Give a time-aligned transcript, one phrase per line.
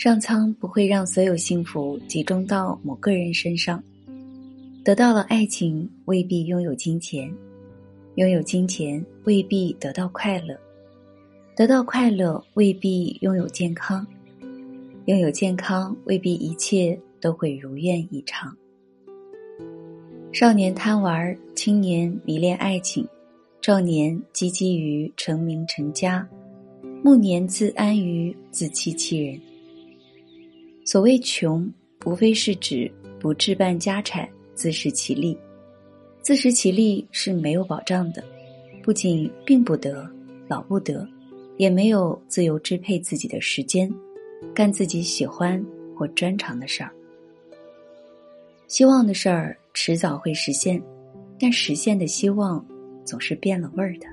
[0.00, 3.84] 上苍不会让所有幸福集中到某个人身上。
[4.82, 7.30] 得到了爱情，未必拥有金钱；
[8.14, 10.56] 拥有金钱，未必得到快乐；
[11.54, 14.02] 得到快乐，未必拥有健康；
[15.04, 18.56] 拥有健康，未必一切都会如愿以偿。
[20.32, 23.06] 少年贪玩，青年迷恋爱情，
[23.60, 26.26] 壮年积极于成名成家，
[27.04, 29.38] 暮年自安于自欺欺人。
[30.90, 31.72] 所谓穷，
[32.04, 32.90] 无非是指
[33.20, 34.28] 不置办家产。
[34.54, 35.38] 自食其力，
[36.20, 38.24] 自食其力是没有保障的，
[38.82, 40.04] 不仅病不得、
[40.48, 41.06] 老不得，
[41.58, 43.88] 也没有自由支配自己的时间，
[44.52, 45.64] 干自己喜欢
[45.96, 46.90] 或专长的事儿。
[48.66, 50.82] 希望的事儿迟早会实现，
[51.38, 52.66] 但实现的希望
[53.04, 54.08] 总是变了味儿的。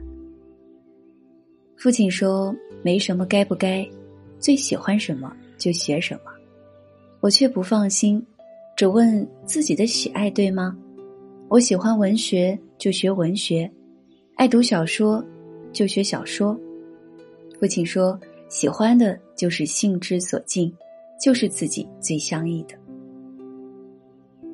[1.75, 2.55] 父亲说
[2.85, 3.83] ：“没什么该不该，
[4.37, 6.31] 最喜欢什么就学什么。”
[7.19, 8.23] 我却不放心。
[8.75, 10.77] 只问自己的喜爱对吗？
[11.49, 13.67] 我喜欢文学，就学文学；
[14.35, 15.23] 爱读小说，
[15.71, 16.55] 就学小说。
[17.59, 20.71] 父亲说：“喜欢的就是性之所近，
[21.19, 22.75] 就是自己最相宜的。”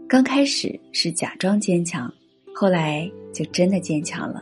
[0.07, 2.09] 刚开始是假装坚强，
[2.55, 4.41] 后来就真的坚强了。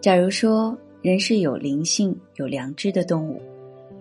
[0.00, 3.40] 假如说人是有灵性、有良知的动物，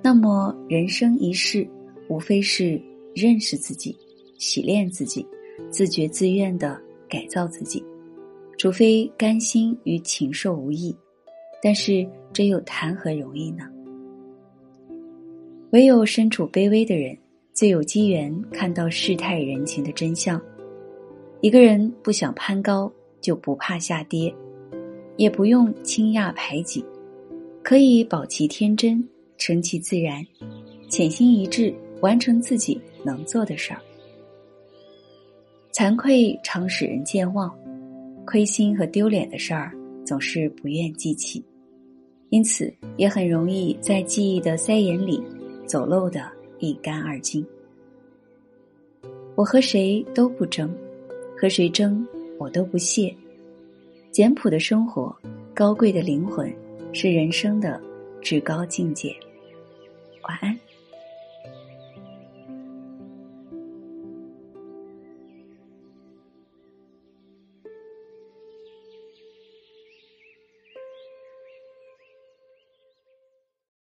[0.01, 1.67] 那么人生一世，
[2.11, 2.77] 无非是
[3.15, 3.95] 认识自己。
[4.37, 5.23] 洗练自己，
[5.69, 7.81] 自觉自愿的改造自己，
[8.57, 10.95] 除非甘心与禽兽无异，
[11.61, 13.69] 但是这又谈何容易呢？
[15.69, 17.15] 唯有身处卑微的人，
[17.53, 20.41] 最有机缘看到世态人情的真相。
[21.39, 24.33] 一个人不想攀高，就不怕下跌，
[25.17, 26.83] 也不用轻压排挤，
[27.61, 30.25] 可以保其天真，顺其自然，
[30.89, 33.79] 潜心一致，完成自己能做的事儿。
[35.71, 37.55] 惭愧常使人健忘，
[38.25, 39.71] 亏心和丢脸的事儿
[40.05, 41.43] 总是不愿记起，
[42.29, 45.23] 因此也很容易在记忆的腮眼里
[45.65, 46.29] 走漏的
[46.59, 47.45] 一干二净。
[49.35, 50.69] 我和谁都不争，
[51.37, 52.05] 和谁争
[52.37, 53.15] 我都不屑。
[54.11, 55.15] 简朴的生活，
[55.53, 56.53] 高贵的灵魂，
[56.91, 57.81] 是人生的
[58.21, 59.15] 至高境界。
[60.23, 60.55] 晚安。